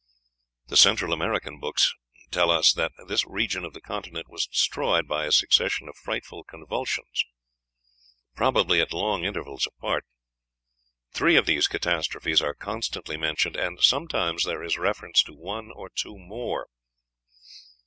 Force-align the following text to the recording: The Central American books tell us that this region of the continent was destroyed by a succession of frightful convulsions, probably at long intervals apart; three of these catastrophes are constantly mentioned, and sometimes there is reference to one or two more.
The 0.65 0.77
Central 0.77 1.13
American 1.13 1.59
books 1.59 1.93
tell 2.31 2.49
us 2.49 2.73
that 2.73 2.91
this 3.07 3.23
region 3.23 3.63
of 3.63 3.73
the 3.73 3.81
continent 3.81 4.27
was 4.31 4.47
destroyed 4.47 5.07
by 5.07 5.25
a 5.27 5.31
succession 5.31 5.87
of 5.87 5.95
frightful 5.95 6.43
convulsions, 6.43 7.23
probably 8.35 8.81
at 8.81 8.93
long 8.93 9.23
intervals 9.25 9.67
apart; 9.67 10.03
three 11.13 11.35
of 11.35 11.45
these 11.45 11.67
catastrophes 11.67 12.41
are 12.41 12.55
constantly 12.55 13.15
mentioned, 13.15 13.55
and 13.55 13.83
sometimes 13.83 14.43
there 14.43 14.63
is 14.63 14.75
reference 14.75 15.21
to 15.21 15.35
one 15.35 15.69
or 15.69 15.87
two 15.95 16.17
more. 16.17 16.65